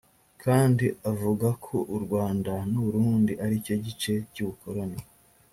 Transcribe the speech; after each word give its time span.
kand 0.41 0.79
avuga 1.11 1.47
ko 1.65 1.75
u 1.95 1.97
rwanda 2.03 2.53
n 2.69 2.73
u 2.81 2.83
burundi 2.85 3.33
ari 3.43 3.55
cyo 3.65 3.75
gice 3.85 4.13
cy 4.33 4.39
ubukoroni 4.43 4.99